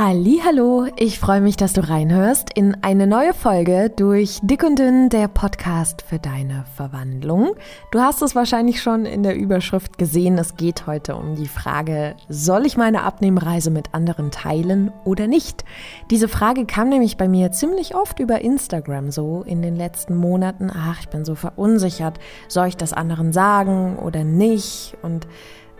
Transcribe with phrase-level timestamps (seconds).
[0.00, 5.08] Hallo, ich freue mich, dass du reinhörst in eine neue Folge durch Dick und Dünn,
[5.08, 7.56] der Podcast für deine Verwandlung.
[7.90, 10.38] Du hast es wahrscheinlich schon in der Überschrift gesehen.
[10.38, 15.64] Es geht heute um die Frage, soll ich meine Abnehmreise mit anderen teilen oder nicht?
[16.12, 20.70] Diese Frage kam nämlich bei mir ziemlich oft über Instagram so in den letzten Monaten.
[20.72, 22.20] Ach, ich bin so verunsichert.
[22.46, 24.96] Soll ich das anderen sagen oder nicht?
[25.02, 25.26] Und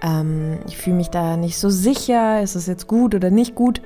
[0.03, 2.43] ähm, ich fühle mich da nicht so sicher.
[2.43, 3.81] Ist es jetzt gut oder nicht gut?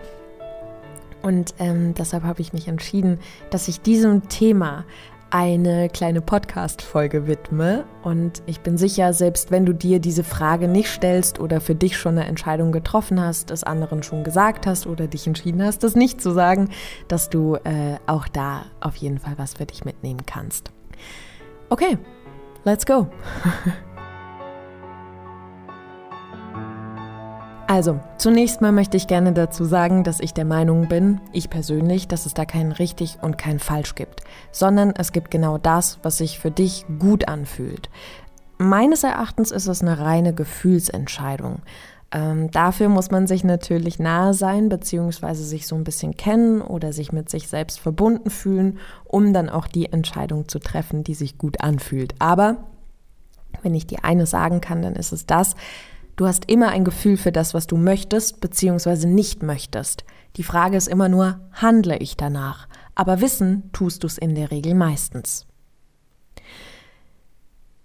[1.23, 3.19] Und ähm, deshalb habe ich mich entschieden,
[3.51, 4.85] dass ich diesem Thema
[5.33, 7.85] eine kleine Podcast-Folge widme.
[8.03, 11.97] Und ich bin sicher, selbst wenn du dir diese Frage nicht stellst oder für dich
[11.97, 15.95] schon eine Entscheidung getroffen hast, es anderen schon gesagt hast oder dich entschieden hast, das
[15.95, 16.69] nicht zu sagen,
[17.09, 20.71] dass du äh, auch da auf jeden Fall was für dich mitnehmen kannst.
[21.71, 21.97] Okay,
[22.65, 23.09] let's go.
[27.73, 32.07] Also, zunächst mal möchte ich gerne dazu sagen, dass ich der Meinung bin, ich persönlich,
[32.07, 36.19] dass es da kein richtig und kein falsch gibt, sondern es gibt genau das, was
[36.19, 37.89] sich für dich gut anfühlt.
[38.59, 41.63] Meines Erachtens ist es eine reine Gefühlsentscheidung.
[42.11, 46.93] Ähm, dafür muss man sich natürlich nahe sein, beziehungsweise sich so ein bisschen kennen oder
[46.93, 51.39] sich mit sich selbst verbunden fühlen, um dann auch die Entscheidung zu treffen, die sich
[51.39, 52.17] gut anfühlt.
[52.19, 52.65] Aber
[53.63, 55.55] wenn ich dir eines sagen kann, dann ist es das,
[56.17, 59.07] Du hast immer ein Gefühl für das, was du möchtest bzw.
[59.07, 60.05] nicht möchtest.
[60.37, 62.69] Die Frage ist immer nur, handle ich danach?
[62.95, 65.47] Aber wissen tust du es in der Regel meistens.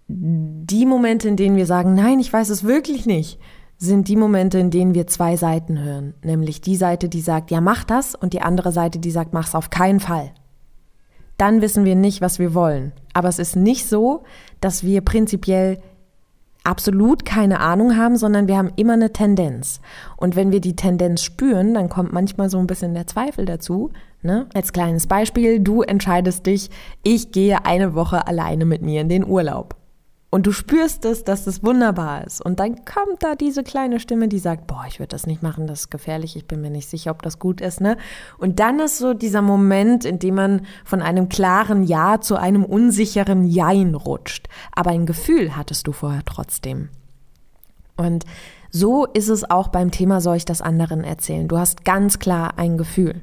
[0.09, 3.39] Die Momente, in denen wir sagen, nein, ich weiß es wirklich nicht,
[3.77, 6.13] sind die Momente, in denen wir zwei Seiten hören.
[6.23, 9.55] Nämlich die Seite, die sagt, ja, mach das und die andere Seite, die sagt, mach's
[9.55, 10.31] auf keinen Fall.
[11.37, 12.93] Dann wissen wir nicht, was wir wollen.
[13.13, 14.23] Aber es ist nicht so,
[14.59, 15.79] dass wir prinzipiell
[16.67, 19.81] absolut keine Ahnung haben, sondern wir haben immer eine Tendenz.
[20.17, 23.91] Und wenn wir die Tendenz spüren, dann kommt manchmal so ein bisschen der Zweifel dazu.
[24.21, 24.47] Ne?
[24.53, 26.69] Als kleines Beispiel, du entscheidest dich,
[27.03, 29.75] ich gehe eine Woche alleine mit mir in den Urlaub.
[30.29, 32.41] Und du spürst es, dass das wunderbar ist.
[32.41, 35.67] Und dann kommt da diese kleine Stimme, die sagt, boah, ich würde das nicht machen,
[35.67, 37.79] das ist gefährlich, ich bin mir nicht sicher, ob das gut ist.
[37.79, 37.95] Ne?
[38.37, 42.65] Und dann ist so dieser Moment, in dem man von einem klaren Ja zu einem
[42.65, 44.49] unsicheren Jein rutscht.
[44.73, 46.89] Aber ein Gefühl hattest du vorher trotzdem.
[47.95, 48.25] Und
[48.69, 51.47] so ist es auch beim Thema, soll ich das anderen erzählen?
[51.47, 53.21] Du hast ganz klar ein Gefühl.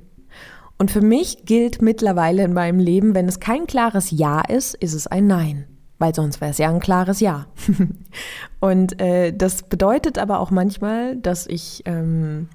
[0.78, 4.94] Und für mich gilt mittlerweile in meinem Leben, wenn es kein klares Ja ist, ist
[4.94, 5.66] es ein Nein
[5.98, 7.46] weil sonst wäre es ja ein klares Ja.
[8.60, 12.48] und äh, das bedeutet aber auch manchmal, dass ich ähm,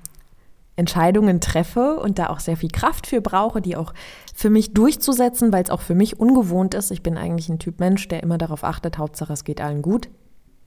[0.75, 3.93] Entscheidungen treffe und da auch sehr viel Kraft für brauche, die auch
[4.33, 6.91] für mich durchzusetzen, weil es auch für mich ungewohnt ist.
[6.91, 10.09] Ich bin eigentlich ein Typ Mensch, der immer darauf achtet, Hauptsache es geht allen gut.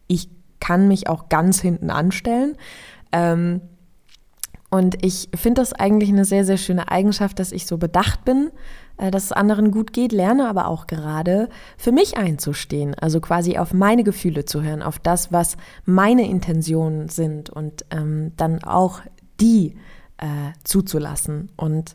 [0.08, 0.28] Ich
[0.60, 2.56] kann mich auch ganz hinten anstellen.
[3.10, 3.62] Ähm,
[4.72, 8.50] und ich finde das eigentlich eine sehr, sehr schöne Eigenschaft, dass ich so bedacht bin,
[8.96, 13.58] äh, dass es anderen gut geht, lerne aber auch gerade für mich einzustehen, also quasi
[13.58, 19.00] auf meine Gefühle zu hören, auf das, was meine Intentionen sind und ähm, dann auch
[19.42, 19.76] die
[20.16, 20.26] äh,
[20.64, 21.50] zuzulassen.
[21.56, 21.92] Und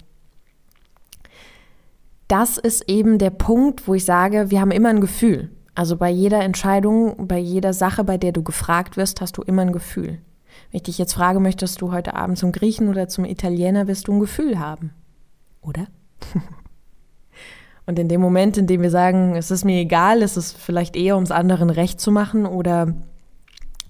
[2.27, 5.49] das ist eben der Punkt, wo ich sage, wir haben immer ein Gefühl.
[5.73, 9.63] Also bei jeder Entscheidung, bei jeder Sache, bei der du gefragt wirst, hast du immer
[9.63, 10.19] ein Gefühl.
[10.72, 14.07] Wenn ich dich jetzt frage, möchtest du heute Abend zum Griechen oder zum Italiener, wirst
[14.07, 14.94] du ein Gefühl haben.
[15.62, 15.88] Oder?
[17.85, 20.97] Und in dem Moment, in dem wir sagen, es ist mir egal, ist es vielleicht
[20.97, 22.94] eher, um es anderen recht zu machen oder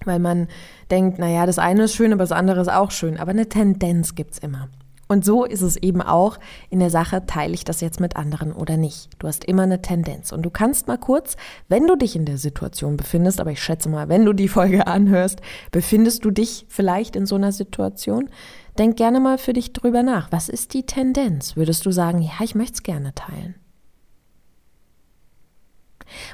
[0.06, 0.48] weil man
[0.92, 3.18] denkt, naja, das eine ist schön, aber das andere ist auch schön.
[3.18, 4.70] Aber eine Tendenz gibt es immer.
[5.08, 6.38] Und so ist es eben auch
[6.70, 9.10] in der Sache, teile ich das jetzt mit anderen oder nicht.
[9.20, 10.32] Du hast immer eine Tendenz.
[10.32, 11.38] Und du kannst mal kurz,
[11.70, 14.88] wenn du dich in der Situation befindest, aber ich schätze mal, wenn du die Folge
[14.88, 15.42] anhörst,
[15.72, 18.30] befindest du dich vielleicht in so einer Situation,
[18.78, 20.32] denk gerne mal für dich drüber nach.
[20.32, 21.56] Was ist die Tendenz?
[21.56, 23.56] Würdest du sagen, ja, ich möchte es gerne teilen?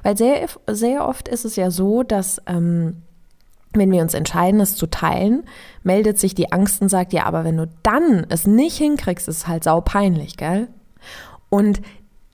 [0.03, 3.03] Weil sehr, sehr oft ist es ja so, dass ähm,
[3.73, 5.43] wenn wir uns entscheiden, es zu teilen,
[5.83, 9.37] meldet sich die Angst und sagt, ja, aber wenn du dann es nicht hinkriegst, ist
[9.37, 10.67] es halt sau peinlich, gell?
[11.49, 11.81] Und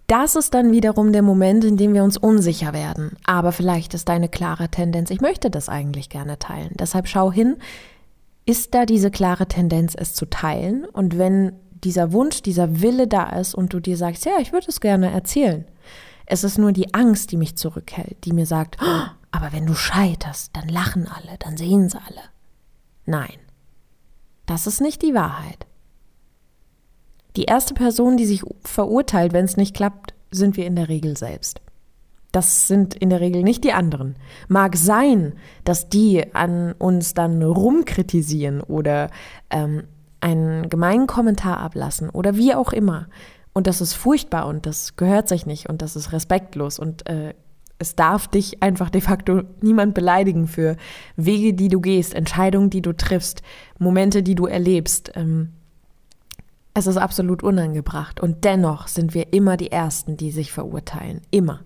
[0.08, 3.12] das ist dann wiederum der Moment, in dem wir uns unsicher werden.
[3.26, 6.72] Aber vielleicht ist deine klare Tendenz, ich möchte das eigentlich gerne teilen.
[6.80, 7.58] Deshalb schau hin,
[8.46, 10.86] ist da diese klare Tendenz, es zu teilen?
[10.86, 11.54] Und wenn
[11.84, 15.12] dieser Wunsch, dieser Wille da ist und du dir sagst, ja, ich würde es gerne
[15.12, 15.66] erzählen.
[16.26, 19.76] Es ist nur die Angst, die mich zurückhält, die mir sagt, oh, aber wenn du
[19.76, 22.22] scheiterst, dann lachen alle, dann sehen sie alle.
[23.06, 23.38] Nein,
[24.46, 25.66] das ist nicht die Wahrheit.
[27.36, 31.18] Die erste Person, die sich verurteilt, wenn es nicht klappt, sind wir in der Regel
[31.18, 31.62] selbst.
[32.32, 34.16] Das sind in der Regel nicht die anderen.
[34.48, 35.34] Mag sein,
[35.64, 39.10] dass die an uns dann rumkritisieren oder
[39.50, 39.84] ähm,
[40.22, 43.08] einen gemeinen Kommentar ablassen oder wie auch immer.
[43.54, 47.34] Und das ist furchtbar und das gehört sich nicht und das ist respektlos und äh,
[47.80, 50.76] es darf dich einfach de facto niemand beleidigen für
[51.16, 53.42] Wege, die du gehst, Entscheidungen, die du triffst,
[53.80, 55.14] Momente, die du erlebst.
[55.16, 55.54] Ähm,
[56.74, 61.22] es ist absolut unangebracht und dennoch sind wir immer die Ersten, die sich verurteilen.
[61.32, 61.62] Immer.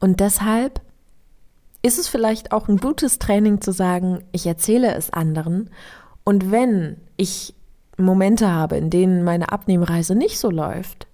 [0.00, 0.80] Und deshalb
[1.82, 5.70] ist es vielleicht auch ein gutes Training zu sagen, ich erzähle es anderen
[6.24, 7.54] und wenn ich
[7.96, 11.06] Momente habe, in denen meine Abnehmreise nicht so läuft,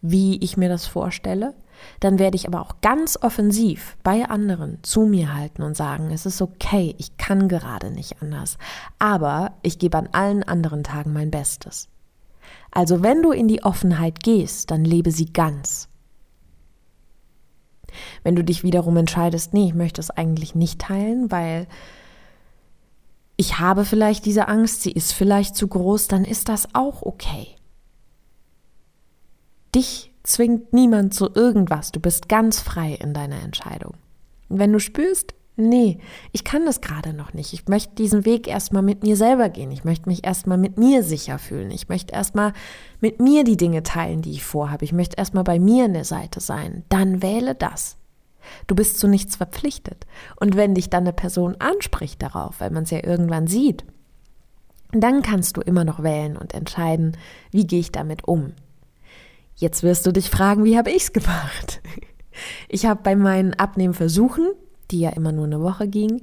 [0.00, 1.54] wie ich mir das vorstelle,
[2.00, 6.26] dann werde ich aber auch ganz offensiv bei anderen zu mir halten und sagen, es
[6.26, 8.58] ist okay, ich kann gerade nicht anders,
[8.98, 11.88] aber ich gebe an allen anderen Tagen mein Bestes.
[12.70, 15.88] Also wenn du in die Offenheit gehst, dann lebe sie ganz.
[18.22, 21.66] Wenn du dich wiederum entscheidest, nee, ich möchte es eigentlich nicht teilen, weil
[23.36, 27.48] ich habe vielleicht diese Angst, sie ist vielleicht zu groß, dann ist das auch okay.
[29.74, 31.92] Dich zwingt niemand zu irgendwas.
[31.92, 33.94] Du bist ganz frei in deiner Entscheidung.
[34.48, 35.98] Und wenn du spürst, nee,
[36.32, 37.52] ich kann das gerade noch nicht.
[37.52, 39.70] Ich möchte diesen Weg erstmal mit mir selber gehen.
[39.70, 41.70] Ich möchte mich erstmal mit mir sicher fühlen.
[41.70, 42.52] Ich möchte erstmal
[43.00, 44.84] mit mir die Dinge teilen, die ich vorhabe.
[44.84, 46.84] Ich möchte erstmal bei mir an der Seite sein.
[46.88, 47.96] Dann wähle das.
[48.66, 50.06] Du bist zu nichts verpflichtet.
[50.36, 53.84] Und wenn dich dann eine Person anspricht darauf, weil man es ja irgendwann sieht,
[54.92, 57.16] dann kannst du immer noch wählen und entscheiden,
[57.50, 58.52] wie gehe ich damit um.
[59.58, 61.82] Jetzt wirst du dich fragen, wie habe ich's gemacht?
[62.68, 64.52] Ich habe bei meinen Abnehmversuchen,
[64.92, 66.22] die ja immer nur eine Woche gingen,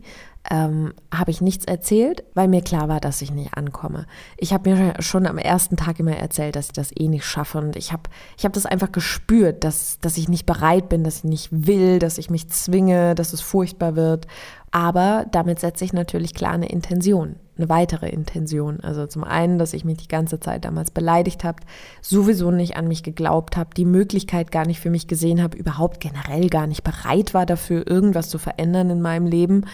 [0.50, 4.06] ähm, habe ich nichts erzählt, weil mir klar war, dass ich nicht ankomme.
[4.38, 7.58] Ich habe mir schon am ersten Tag immer erzählt, dass ich das eh nicht schaffe
[7.58, 8.04] und ich habe
[8.38, 12.00] ich hab das einfach gespürt, dass, dass ich nicht bereit bin, dass ich nicht will,
[12.00, 14.28] dass ich mich zwinge, dass es furchtbar wird.
[14.72, 18.80] Aber damit setze ich natürlich klar eine Intention eine weitere Intention.
[18.82, 21.64] Also zum einen, dass ich mich die ganze Zeit damals beleidigt habe,
[22.02, 26.00] sowieso nicht an mich geglaubt habe, die Möglichkeit gar nicht für mich gesehen habe, überhaupt
[26.00, 29.66] generell gar nicht bereit war dafür, irgendwas zu verändern in meinem Leben.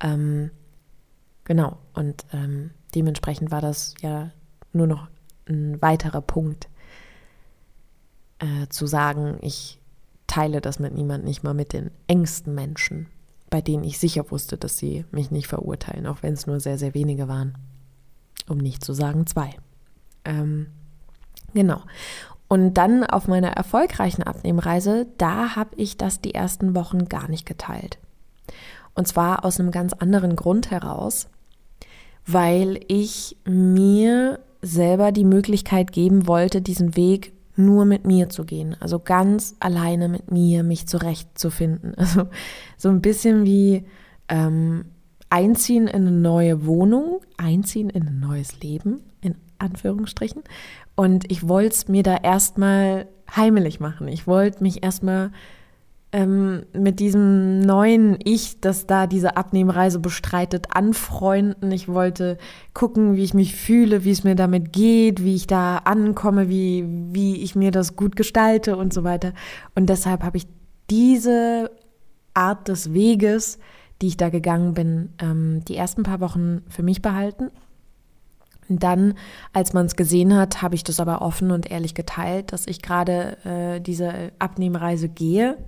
[0.00, 0.50] Ähm,
[1.44, 4.30] genau, und ähm, dementsprechend war das ja
[4.72, 5.08] nur noch
[5.48, 6.68] ein weiterer Punkt,
[8.38, 9.78] äh, zu sagen, ich
[10.26, 13.06] teile das mit niemandem, nicht mal mit den engsten Menschen
[13.52, 16.78] bei denen ich sicher wusste, dass sie mich nicht verurteilen, auch wenn es nur sehr,
[16.78, 17.58] sehr wenige waren.
[18.48, 19.50] Um nicht zu sagen zwei.
[20.24, 20.68] Ähm,
[21.52, 21.82] genau.
[22.48, 27.44] Und dann auf meiner erfolgreichen Abnehmreise, da habe ich das die ersten Wochen gar nicht
[27.44, 27.98] geteilt.
[28.94, 31.28] Und zwar aus einem ganz anderen Grund heraus,
[32.26, 38.76] weil ich mir selber die Möglichkeit geben wollte, diesen Weg nur mit mir zu gehen,
[38.80, 41.94] also ganz alleine mit mir mich zurechtzufinden.
[42.02, 42.28] Also
[42.76, 43.84] so ein bisschen wie
[44.28, 44.86] ähm,
[45.30, 50.42] einziehen in eine neue Wohnung, einziehen in ein neues Leben, in Anführungsstrichen.
[50.94, 54.08] Und ich wollte es mir da erstmal heimelig machen.
[54.08, 55.32] Ich wollte mich erstmal
[56.12, 61.72] ähm, mit diesem neuen Ich, das da diese Abnehmreise bestreitet, anfreunden.
[61.72, 62.36] Ich wollte
[62.74, 66.84] gucken, wie ich mich fühle, wie es mir damit geht, wie ich da ankomme, wie,
[67.12, 69.32] wie ich mir das gut gestalte und so weiter.
[69.74, 70.46] Und deshalb habe ich
[70.90, 71.70] diese
[72.34, 73.58] Art des Weges,
[74.02, 77.50] die ich da gegangen bin, ähm, die ersten paar Wochen für mich behalten.
[78.68, 79.14] Und dann,
[79.52, 82.80] als man es gesehen hat, habe ich das aber offen und ehrlich geteilt, dass ich
[82.82, 85.58] gerade äh, diese Abnehmreise gehe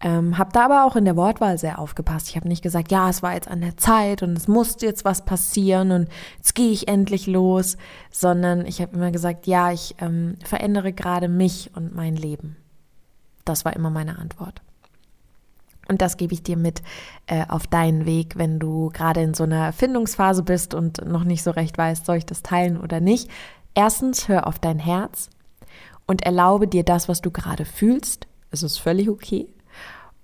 [0.00, 2.28] ähm, habe da aber auch in der Wortwahl sehr aufgepasst.
[2.28, 5.04] Ich habe nicht gesagt, ja, es war jetzt an der Zeit und es muss jetzt
[5.04, 7.78] was passieren und jetzt gehe ich endlich los,
[8.10, 12.56] sondern ich habe immer gesagt, ja, ich ähm, verändere gerade mich und mein Leben.
[13.46, 14.60] Das war immer meine Antwort.
[15.88, 16.82] Und das gebe ich dir mit
[17.26, 21.42] äh, auf deinen Weg, wenn du gerade in so einer Findungsphase bist und noch nicht
[21.42, 23.30] so recht weißt, soll ich das teilen oder nicht.
[23.74, 25.30] Erstens, hör auf dein Herz
[26.06, 28.26] und erlaube dir das, was du gerade fühlst.
[28.50, 29.48] Es ist völlig okay.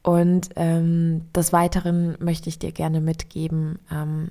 [0.03, 4.31] Und ähm, des Weiteren möchte ich dir gerne mitgeben, ähm,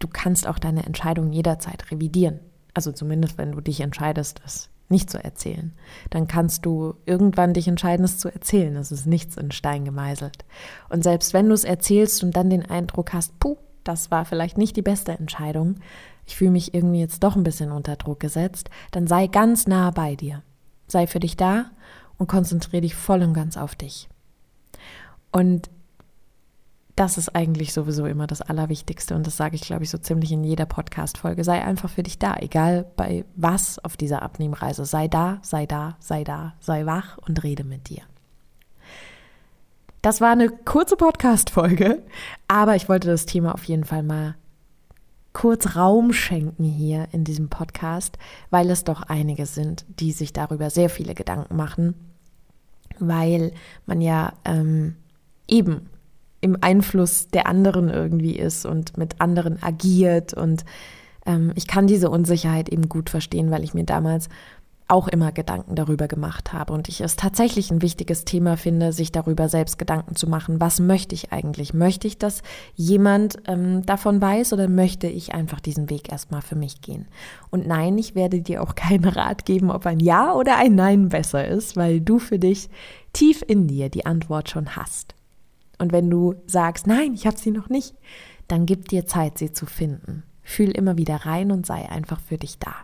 [0.00, 2.40] du kannst auch deine Entscheidung jederzeit revidieren.
[2.74, 5.72] Also zumindest, wenn du dich entscheidest, es nicht zu erzählen.
[6.10, 8.76] Dann kannst du irgendwann dich entscheiden, es zu erzählen.
[8.76, 10.44] Es ist nichts in Stein gemeißelt.
[10.88, 14.58] Und selbst wenn du es erzählst und dann den Eindruck hast, puh, das war vielleicht
[14.58, 15.76] nicht die beste Entscheidung,
[16.26, 19.90] ich fühle mich irgendwie jetzt doch ein bisschen unter Druck gesetzt, dann sei ganz nah
[19.90, 20.42] bei dir.
[20.86, 21.70] Sei für dich da
[22.18, 24.08] und konzentriere dich voll und ganz auf dich.
[25.32, 25.70] Und
[26.98, 30.32] das ist eigentlich sowieso immer das Allerwichtigste und das sage ich, glaube ich, so ziemlich
[30.32, 31.44] in jeder Podcast-Folge.
[31.44, 34.84] Sei einfach für dich da, egal bei was auf dieser Abnehmreise.
[34.84, 38.02] Sei da, sei da, sei da, sei wach und rede mit dir.
[40.02, 42.02] Das war eine kurze Podcast-Folge,
[42.48, 44.34] aber ich wollte das Thema auf jeden Fall mal
[45.32, 48.18] kurz Raum schenken hier in diesem Podcast,
[48.50, 51.94] weil es doch einige sind, die sich darüber sehr viele Gedanken machen,
[52.98, 53.52] weil
[53.86, 54.96] man ja ähm,
[55.46, 55.90] eben
[56.40, 60.34] im Einfluss der anderen irgendwie ist und mit anderen agiert.
[60.34, 60.64] Und
[61.26, 64.28] ähm, ich kann diese Unsicherheit eben gut verstehen, weil ich mir damals
[64.90, 69.12] auch immer Gedanken darüber gemacht habe und ich es tatsächlich ein wichtiges Thema finde, sich
[69.12, 70.60] darüber selbst Gedanken zu machen.
[70.60, 71.74] Was möchte ich eigentlich?
[71.74, 72.42] Möchte ich, dass
[72.74, 77.06] jemand ähm, davon weiß oder möchte ich einfach diesen Weg erstmal für mich gehen?
[77.50, 81.10] Und nein, ich werde dir auch keinen Rat geben, ob ein Ja oder ein Nein
[81.10, 82.70] besser ist, weil du für dich
[83.12, 85.17] tief in dir die Antwort schon hast.
[85.78, 87.94] Und wenn du sagst, nein, ich habe sie noch nicht,
[88.48, 90.24] dann gib dir Zeit, sie zu finden.
[90.42, 92.74] Fühl immer wieder rein und sei einfach für dich da.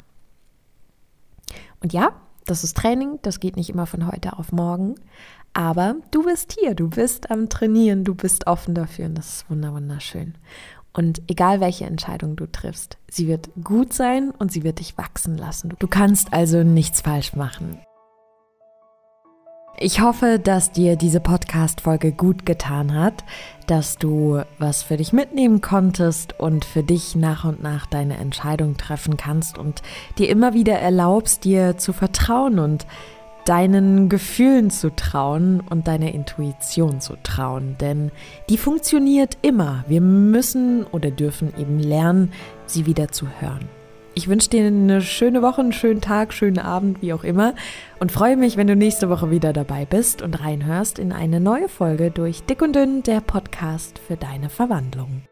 [1.81, 2.13] Und ja,
[2.45, 4.95] das ist Training, das geht nicht immer von heute auf morgen,
[5.55, 9.51] aber du bist hier, du bist am Trainieren, du bist offen dafür und das ist
[9.51, 10.35] wunderschön.
[10.93, 15.37] Und egal welche Entscheidung du triffst, sie wird gut sein und sie wird dich wachsen
[15.37, 15.75] lassen.
[15.79, 17.79] Du kannst also nichts falsch machen.
[19.85, 23.23] Ich hoffe, dass dir diese Podcast-Folge gut getan hat,
[23.67, 28.79] dass du was für dich mitnehmen konntest und für dich nach und nach deine Entscheidung
[28.79, 29.83] treffen kannst und
[30.17, 32.87] dir immer wieder erlaubst, dir zu vertrauen und
[33.45, 38.11] deinen Gefühlen zu trauen und deiner Intuition zu trauen, denn
[38.49, 39.85] die funktioniert immer.
[39.87, 42.33] Wir müssen oder dürfen eben lernen,
[42.65, 43.69] sie wieder zu hören.
[44.17, 47.55] Ich wünsche dir eine schöne Woche, einen schönen Tag, schönen Abend, wie auch immer.
[47.99, 51.69] Und freue mich, wenn du nächste Woche wieder dabei bist und reinhörst in eine neue
[51.69, 55.25] Folge durch Dick und Dünn, der Podcast für deine Verwandlung.